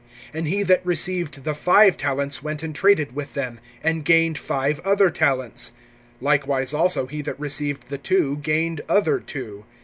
(16)And 0.33 0.47
he 0.47 0.63
that 0.63 0.83
received 0.83 1.43
the 1.43 1.53
five 1.53 1.95
talents 1.95 2.41
went 2.41 2.63
and 2.63 2.73
traded 2.73 3.15
with 3.15 3.35
them, 3.35 3.59
and 3.83 4.03
gained 4.03 4.37
other 4.39 4.41
five 4.41 5.13
talents. 5.13 5.73
(17)Likewise 6.19 6.73
also 6.75 7.05
he 7.05 7.21
that 7.21 7.39
received 7.39 7.89
the 7.89 7.99
two 7.99 8.37
gained 8.37 8.81
other 8.89 9.19
two. 9.19 9.63